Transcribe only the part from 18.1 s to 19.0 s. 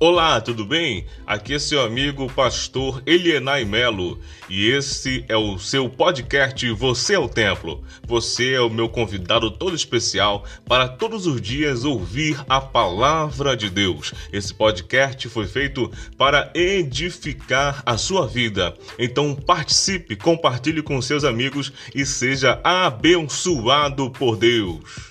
vida.